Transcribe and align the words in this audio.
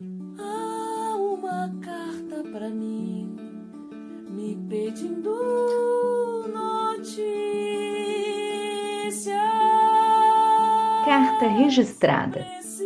Há 0.00 1.16
uma 1.16 1.72
carta 1.80 2.42
para 2.50 2.68
mim 2.68 3.36
me 4.28 4.56
pedindo 4.68 5.30
notícia. 6.52 7.22
Carta 11.04 11.46
registrada. 11.46 12.44
Preciso 12.56 12.80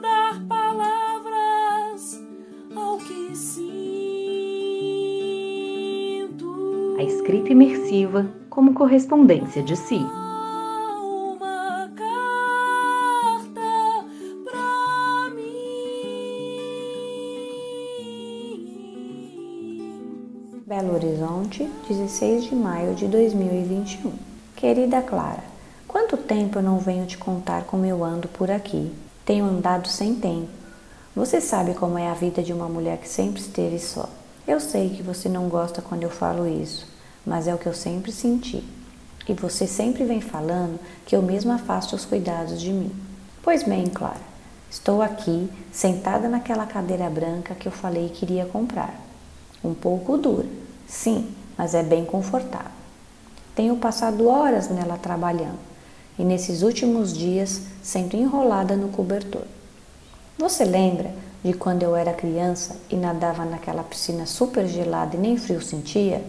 dar 0.00 0.44
palavras 0.48 2.20
ao 2.74 2.98
que 2.98 3.36
sinto. 3.36 3.76
A 6.98 7.04
escrita 7.04 7.52
imersiva 7.52 8.28
como 8.50 8.74
correspondência 8.74 9.62
de 9.62 9.76
si. 9.76 10.04
Belo 20.76 20.94
Horizonte, 20.94 21.70
16 21.88 22.46
de 22.46 22.54
maio 22.56 22.96
de 22.96 23.06
2021. 23.06 24.12
Querida 24.56 25.00
Clara, 25.00 25.44
quanto 25.86 26.16
tempo 26.16 26.58
eu 26.58 26.64
não 26.64 26.80
venho 26.80 27.06
te 27.06 27.16
contar 27.16 27.62
como 27.62 27.86
eu 27.86 28.02
ando 28.02 28.26
por 28.26 28.50
aqui? 28.50 28.92
Tenho 29.24 29.44
andado 29.44 29.86
sem 29.86 30.16
tempo. 30.16 30.48
Você 31.14 31.40
sabe 31.40 31.74
como 31.74 31.96
é 31.96 32.08
a 32.08 32.14
vida 32.14 32.42
de 32.42 32.52
uma 32.52 32.68
mulher 32.68 32.98
que 32.98 33.08
sempre 33.08 33.40
esteve 33.40 33.78
só. 33.78 34.08
Eu 34.48 34.58
sei 34.58 34.90
que 34.90 35.00
você 35.00 35.28
não 35.28 35.48
gosta 35.48 35.80
quando 35.80 36.02
eu 36.02 36.10
falo 36.10 36.44
isso, 36.44 36.88
mas 37.24 37.46
é 37.46 37.54
o 37.54 37.58
que 37.58 37.68
eu 37.68 37.74
sempre 37.74 38.10
senti. 38.10 38.64
E 39.28 39.32
você 39.32 39.68
sempre 39.68 40.02
vem 40.02 40.20
falando 40.20 40.80
que 41.06 41.14
eu 41.14 41.22
mesma 41.22 41.56
faço 41.56 41.94
os 41.94 42.04
cuidados 42.04 42.60
de 42.60 42.72
mim. 42.72 42.90
Pois 43.44 43.62
bem, 43.62 43.86
Clara, 43.86 44.20
estou 44.68 45.00
aqui, 45.02 45.48
sentada 45.70 46.28
naquela 46.28 46.66
cadeira 46.66 47.08
branca 47.08 47.54
que 47.54 47.68
eu 47.68 47.72
falei 47.72 48.08
que 48.08 48.24
iria 48.24 48.44
comprar. 48.44 49.13
Um 49.64 49.72
pouco 49.72 50.18
dura, 50.18 50.46
sim, 50.86 51.34
mas 51.56 51.74
é 51.74 51.82
bem 51.82 52.04
confortável. 52.04 52.70
Tenho 53.54 53.76
passado 53.76 54.28
horas 54.28 54.68
nela 54.68 54.98
trabalhando 54.98 55.58
e 56.18 56.24
nesses 56.24 56.60
últimos 56.62 57.16
dias 57.16 57.62
sempre 57.82 58.18
enrolada 58.18 58.76
no 58.76 58.88
cobertor. 58.88 59.44
Você 60.38 60.64
lembra 60.64 61.14
de 61.42 61.54
quando 61.54 61.82
eu 61.82 61.96
era 61.96 62.12
criança 62.12 62.76
e 62.90 62.96
nadava 62.96 63.44
naquela 63.44 63.82
piscina 63.82 64.26
super 64.26 64.66
gelada 64.66 65.16
e 65.16 65.18
nem 65.18 65.36
frio 65.36 65.62
sentia? 65.62 66.22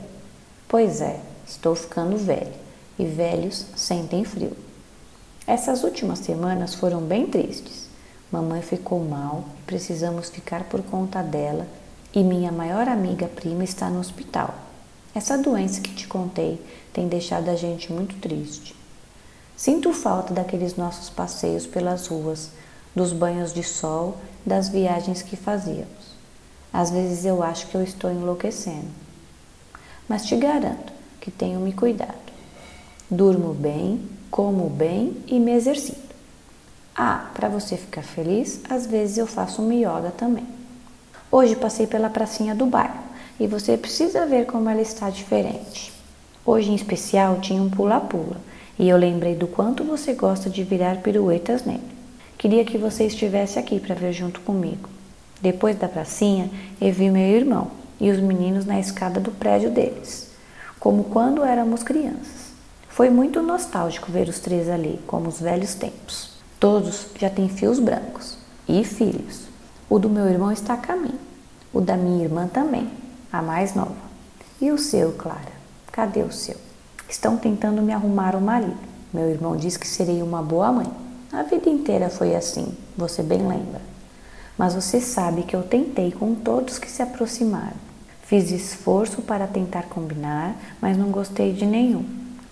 Pois 0.68 1.02
é, 1.02 1.20
estou 1.46 1.76
ficando 1.76 2.16
velha 2.18 2.54
e 2.98 3.06
velhos 3.06 3.66
sentem 3.76 4.24
frio. 4.24 4.56
Essas 5.46 5.84
últimas 5.84 6.20
semanas 6.20 6.74
foram 6.74 7.02
bem 7.02 7.28
tristes. 7.28 7.90
Mamãe 8.32 8.62
ficou 8.62 9.04
mal 9.04 9.44
e 9.60 9.64
precisamos 9.64 10.30
ficar 10.30 10.64
por 10.66 10.82
conta 10.84 11.22
dela 11.22 11.68
e 12.16 12.24
minha 12.24 12.50
maior 12.50 12.88
amiga 12.88 13.28
prima 13.28 13.66
está 13.66 13.90
no 13.90 14.00
hospital. 14.00 14.56
Essa 15.14 15.38
doença 15.38 15.82
que 15.82 15.94
te 15.94 16.08
contei 16.08 16.62
tem 16.94 17.10
deixado 17.10 17.50
a 17.50 17.56
gente 17.56 17.92
muito 17.92 18.16
triste. 18.22 18.74
Sinto 19.58 19.92
falta 19.92 20.34
daqueles 20.34 20.78
nossos 20.78 21.10
passeios 21.10 21.68
pelas 21.68 22.08
ruas, 22.08 22.52
dos 22.96 23.12
banhos 23.12 23.54
de 23.54 23.64
sol, 23.64 24.18
das 24.46 24.70
viagens 24.70 25.22
que 25.22 25.36
fazíamos. 25.36 26.16
Às 26.72 26.90
vezes 26.90 27.26
eu 27.26 27.44
acho 27.44 27.68
que 27.68 27.76
eu 27.76 27.84
estou 27.84 28.10
enlouquecendo. 28.10 28.88
Mas 30.08 30.26
te 30.26 30.38
garanto 30.38 30.94
que 31.20 31.30
tenho 31.30 31.60
me 31.60 31.74
cuidado. 31.74 32.14
Durmo 33.10 33.54
bem, 33.54 34.10
como 34.32 34.70
bem 34.70 35.22
e 35.28 35.38
me 35.38 35.52
exercito. 35.52 36.16
Ah, 36.96 37.30
para 37.34 37.50
você 37.50 37.76
ficar 37.76 38.04
feliz, 38.04 38.62
às 38.70 38.86
vezes 38.86 39.18
eu 39.18 39.28
faço 39.28 39.62
um 39.62 39.72
yoga 39.72 40.12
também. 40.12 40.55
Hoje 41.32 41.56
passei 41.56 41.88
pela 41.88 42.10
pracinha 42.10 42.54
do 42.54 42.66
bairro 42.66 43.04
e 43.40 43.48
você 43.48 43.76
precisa 43.76 44.26
ver 44.26 44.46
como 44.46 44.70
ela 44.70 44.82
está 44.82 45.10
diferente. 45.10 45.92
Hoje 46.46 46.72
em 46.72 46.76
especial 46.76 47.40
tinha 47.42 47.62
um 47.62 47.70
pula-pula 47.70 48.38
e 48.78 48.88
eu 48.88 48.98
lembrei 48.98 49.36
do 49.36 49.48
quanto 49.48 49.84
você 49.84 50.14
gosta 50.14 50.50
de 50.50 50.64
virar 50.64 51.02
piruetas 51.02 51.66
nele. 51.66 51.82
Queria 52.38 52.64
que 52.64 52.78
você 52.78 53.06
estivesse 53.06 53.58
aqui 53.58 53.80
para 53.80 53.96
ver 53.96 54.14
junto 54.14 54.40
comigo. 54.42 54.90
Depois 55.42 55.76
da 55.78 55.88
pracinha, 55.88 56.50
eu 56.80 56.94
vi 56.94 57.10
meu 57.10 57.24
irmão 57.24 57.72
e 58.00 58.12
os 58.12 58.20
meninos 58.20 58.66
na 58.66 58.80
escada 58.80 59.20
do 59.20 59.32
prédio 59.32 59.72
deles, 59.72 60.30
como 60.80 61.06
quando 61.06 61.44
éramos 61.44 61.82
crianças. 61.82 62.54
Foi 62.88 63.10
muito 63.10 63.42
nostálgico 63.42 64.12
ver 64.12 64.30
os 64.30 64.40
três 64.40 64.70
ali, 64.70 65.00
como 65.08 65.28
os 65.28 65.42
velhos 65.42 65.76
tempos. 65.76 66.30
Todos 66.60 67.08
já 67.20 67.30
têm 67.30 67.50
fios 67.50 67.80
brancos 67.80 68.38
e 68.70 68.84
filhos. 68.84 69.55
O 69.96 70.00
do 70.00 70.10
meu 70.10 70.28
irmão 70.28 70.52
está 70.52 70.74
a 70.74 70.78
caminho. 70.78 71.18
O 71.72 71.80
da 71.80 71.96
minha 71.96 72.26
irmã 72.26 72.50
também, 72.50 72.92
a 73.32 73.42
mais 73.42 73.74
nova. 73.76 73.96
E 74.60 74.70
o 74.70 74.78
seu, 74.78 75.14
Clara? 75.14 75.54
Cadê 75.90 76.22
o 76.22 76.34
seu? 76.34 76.58
Estão 77.08 77.38
tentando 77.38 77.82
me 77.82 77.94
arrumar 77.94 78.36
o 78.36 78.42
marido. 78.42 78.76
Meu 79.14 79.30
irmão 79.30 79.56
diz 79.56 79.78
que 79.78 79.88
serei 79.88 80.22
uma 80.22 80.44
boa 80.44 80.70
mãe. 80.70 80.92
A 81.32 81.44
vida 81.44 81.70
inteira 81.70 82.10
foi 82.10 82.36
assim, 82.36 82.78
você 82.98 83.24
bem 83.24 83.48
lembra. 83.48 83.80
Mas 84.58 84.76
você 84.76 85.00
sabe 85.00 85.44
que 85.44 85.56
eu 85.56 85.64
tentei 85.64 86.12
com 86.12 86.36
todos 86.36 86.78
que 86.78 86.92
se 86.92 87.02
aproximaram. 87.02 87.78
Fiz 88.24 88.52
esforço 88.52 89.22
para 89.22 89.48
tentar 89.48 89.84
combinar, 89.84 90.58
mas 90.82 90.98
não 90.98 91.08
gostei 91.08 91.54
de 91.54 91.66
nenhum. 91.66 92.04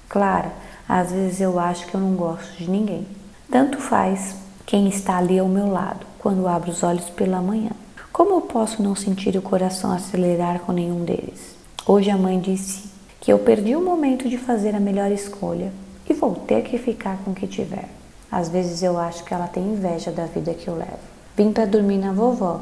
Clara, 0.07 0.53
às 0.87 1.11
vezes 1.11 1.41
eu 1.41 1.59
acho 1.59 1.87
que 1.87 1.95
eu 1.95 1.99
não 1.99 2.15
gosto 2.15 2.55
de 2.55 2.71
ninguém. 2.71 3.05
Tanto 3.51 3.79
faz 3.79 4.33
quem 4.65 4.87
está 4.87 5.17
ali 5.17 5.37
ao 5.39 5.49
meu 5.49 5.69
lado 5.69 6.12
quando 6.23 6.47
abro 6.47 6.71
os 6.71 6.81
olhos 6.83 7.09
pela 7.09 7.41
manhã. 7.41 7.71
Como 8.13 8.35
eu 8.35 8.41
posso 8.41 8.81
não 8.81 8.95
sentir 8.95 9.35
o 9.35 9.41
coração 9.41 9.91
acelerar 9.91 10.61
com 10.61 10.71
nenhum 10.71 11.03
deles? 11.03 11.53
Hoje 11.85 12.09
a 12.09 12.17
mãe 12.17 12.39
disse 12.39 12.85
que 13.19 13.33
eu 13.33 13.39
perdi 13.39 13.75
o 13.75 13.83
momento 13.83 14.29
de 14.29 14.37
fazer 14.37 14.73
a 14.73 14.79
melhor 14.79 15.11
escolha 15.11 15.73
e 16.09 16.13
vou 16.13 16.33
ter 16.33 16.63
que 16.63 16.77
ficar 16.77 17.17
com 17.17 17.31
o 17.31 17.35
que 17.35 17.45
tiver. 17.45 17.89
Às 18.31 18.47
vezes 18.47 18.81
eu 18.81 18.97
acho 18.97 19.25
que 19.25 19.33
ela 19.33 19.47
tem 19.47 19.73
inveja 19.73 20.11
da 20.11 20.25
vida 20.25 20.53
que 20.53 20.69
eu 20.69 20.77
levo. 20.77 20.97
Vim 21.35 21.51
para 21.51 21.65
dormir 21.65 21.97
na 21.97 22.13
vovó. 22.13 22.61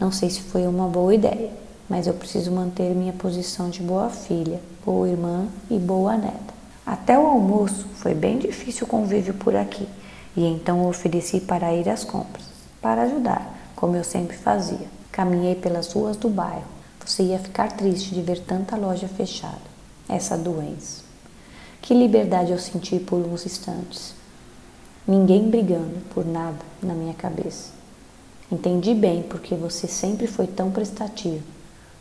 Não 0.00 0.10
sei 0.10 0.28
se 0.28 0.40
foi 0.40 0.66
uma 0.66 0.88
boa 0.88 1.14
ideia, 1.14 1.50
mas 1.88 2.08
eu 2.08 2.14
preciso 2.14 2.50
manter 2.50 2.92
minha 2.92 3.12
posição 3.12 3.70
de 3.70 3.82
boa 3.82 4.10
filha, 4.10 4.60
boa 4.84 5.08
irmã 5.08 5.46
e 5.70 5.78
boa 5.78 6.16
neta. 6.16 6.54
Até 6.84 7.16
o 7.16 7.24
almoço 7.24 7.86
foi 7.98 8.14
bem 8.14 8.36
difícil 8.36 8.84
o 8.84 8.90
convívio 8.90 9.34
por 9.34 9.54
aqui, 9.54 9.86
e 10.36 10.44
então 10.44 10.88
ofereci 10.88 11.40
para 11.40 11.72
ir 11.72 11.88
às 11.88 12.02
compras, 12.02 12.55
para 12.86 13.02
ajudar, 13.02 13.52
como 13.74 13.96
eu 13.96 14.04
sempre 14.04 14.36
fazia. 14.36 14.86
Caminhei 15.10 15.56
pelas 15.56 15.92
ruas 15.92 16.16
do 16.16 16.28
bairro. 16.28 16.62
Você 17.04 17.24
ia 17.24 17.38
ficar 17.40 17.72
triste 17.72 18.14
de 18.14 18.22
ver 18.22 18.38
tanta 18.38 18.76
loja 18.76 19.08
fechada. 19.08 19.58
Essa 20.08 20.38
doença. 20.38 21.02
Que 21.82 21.92
liberdade 21.92 22.52
eu 22.52 22.60
senti 22.60 23.00
por 23.00 23.16
uns 23.16 23.44
instantes 23.44 24.14
ninguém 25.04 25.50
brigando 25.50 25.98
por 26.14 26.24
nada 26.24 26.58
na 26.80 26.94
minha 26.94 27.14
cabeça. 27.14 27.70
Entendi 28.52 28.94
bem 28.94 29.24
porque 29.24 29.56
você 29.56 29.88
sempre 29.88 30.28
foi 30.28 30.46
tão 30.46 30.70
prestativo. 30.70 31.42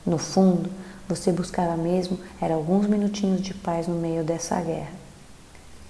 No 0.06 0.20
fundo, 0.20 0.70
você 1.10 1.32
buscava 1.32 1.76
mesmo 1.76 2.20
era 2.40 2.54
alguns 2.54 2.86
minutinhos 2.86 3.42
de 3.42 3.56
paz 3.56 3.88
no 3.88 3.96
meio 3.96 4.24
dessa 4.24 4.62
guerra. 4.62 4.94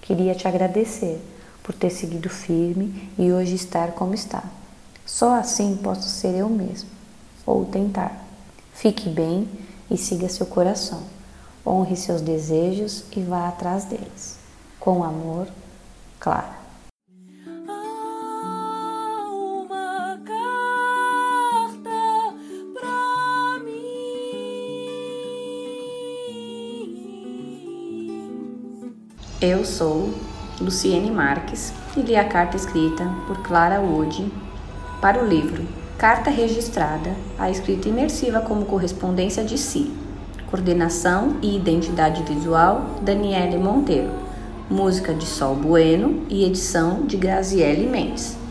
Queria 0.02 0.34
te 0.36 0.48
agradecer 0.48 1.22
por 1.62 1.76
ter 1.76 1.90
seguido 1.90 2.30
firme 2.30 3.10
e 3.18 3.34
hoje 3.34 3.56
estar 3.56 3.92
como 3.92 4.14
está. 4.14 4.42
Só 5.06 5.36
assim 5.36 5.78
posso 5.78 6.10
ser 6.10 6.36
eu 6.36 6.50
mesmo, 6.50 6.90
ou 7.46 7.64
tentar. 7.64 8.26
Fique 8.74 9.08
bem 9.08 9.48
e 9.90 9.98
siga 9.98 10.28
seu 10.28 10.48
coração. 10.48 11.04
Honre 11.66 11.96
seus 11.96 12.22
desejos 12.22 13.04
e 13.16 13.22
vá 13.22 13.48
atrás 13.48 13.86
deles. 13.86 14.40
Com 14.80 15.04
amor, 15.04 15.48
Clara. 16.20 16.56
Há 17.68 19.28
uma 19.30 20.18
carta 20.26 21.88
pra 22.74 23.60
mim. 23.64 23.86
Eu 29.40 29.64
sou 29.64 30.12
Luciene 30.60 31.12
Marques 31.12 31.72
e 31.96 32.02
li 32.02 32.16
a 32.16 32.28
carta 32.28 32.58
escrita 32.58 33.06
por 33.28 33.38
Clara 33.44 33.80
Wood 33.80 34.45
para 35.02 35.24
o 35.24 35.28
livro 35.28 35.64
Carta 35.98 36.30
Registrada, 36.30 37.16
a 37.40 37.50
escrita 37.50 37.88
imersiva 37.88 38.42
como 38.42 38.66
correspondência 38.66 39.44
de 39.44 39.58
si. 39.58 39.92
Coordenação 40.50 41.38
e 41.42 41.56
identidade 41.56 42.22
visual 42.24 43.00
Daniele 43.02 43.58
Monteiro. 43.58 44.12
Música 44.70 45.14
de 45.14 45.26
Sol 45.26 45.56
Bueno 45.56 46.26
e 46.30 46.44
edição 46.44 47.06
de 47.06 47.16
Graziele 47.18 47.88
Mendes. 47.88 48.45